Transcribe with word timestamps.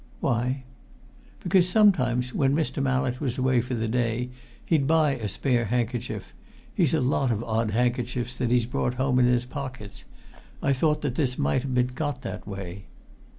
"Why?" 0.19 0.63
"Because 1.43 1.69
sometimes 1.69 2.33
when 2.33 2.55
Mr. 2.55 2.81
Mallett 2.81 3.21
was 3.21 3.37
away 3.37 3.61
for 3.61 3.75
the 3.75 3.87
day 3.87 4.31
he'd 4.65 4.87
buy 4.87 5.11
a 5.11 5.27
spare 5.27 5.65
handkerchief 5.65 6.33
he's 6.73 6.95
a 6.95 6.99
lot 7.01 7.29
of 7.29 7.43
odd 7.43 7.69
handkerchiefs 7.69 8.33
that 8.37 8.49
he's 8.49 8.65
brought 8.65 8.95
home 8.95 9.19
in 9.19 9.25
his 9.25 9.45
pockets. 9.45 10.05
I 10.59 10.73
thought 10.73 11.03
this 11.03 11.37
might 11.37 11.61
have 11.61 11.75
been 11.75 11.91
got 11.93 12.23
that 12.23 12.47
way." 12.47 12.85